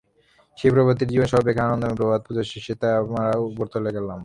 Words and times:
সেই 0.57 0.71
প্রভাতটি 0.73 1.03
জীবনে 1.05 1.29
সর্বাপেক্ষা 1.31 1.63
আনন্দময় 1.65 1.97
প্রভাত! 1.99 2.21
পূজাশেষে 2.27 2.73
আমরা 3.01 3.23
উপর 3.47 3.65
তলায় 3.71 3.95
গেলাম। 3.97 4.19